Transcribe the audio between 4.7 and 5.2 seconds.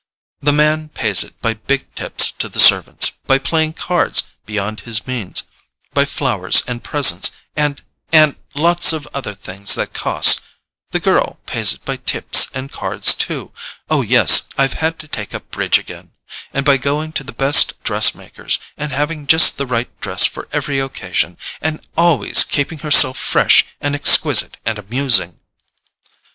his